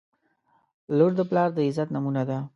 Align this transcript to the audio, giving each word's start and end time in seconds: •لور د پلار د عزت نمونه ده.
•لور 0.97 1.11
د 1.17 1.21
پلار 1.29 1.49
د 1.53 1.57
عزت 1.67 1.87
نمونه 1.95 2.21
ده. 2.29 2.37